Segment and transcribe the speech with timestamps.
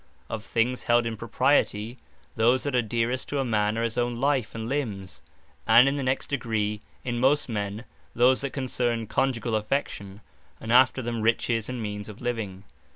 [0.31, 1.99] Of things held in propriety,
[2.35, 5.21] those that are dearest to a man are his own life, & limbs;
[5.67, 7.85] and in the next degree, (in most men,)
[8.15, 10.21] those that concern conjugall affection;
[10.59, 12.63] and after them riches and means of living.